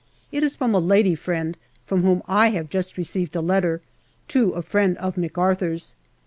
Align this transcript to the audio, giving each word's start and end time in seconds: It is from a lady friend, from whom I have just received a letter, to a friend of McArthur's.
It 0.31 0.41
is 0.41 0.55
from 0.55 0.73
a 0.73 0.79
lady 0.79 1.13
friend, 1.13 1.55
from 1.85 2.01
whom 2.01 2.23
I 2.27 2.47
have 2.49 2.69
just 2.71 2.97
received 2.97 3.35
a 3.35 3.39
letter, 3.41 3.81
to 4.29 4.49
a 4.53 4.63
friend 4.63 4.97
of 4.97 5.13
McArthur's. 5.13 5.93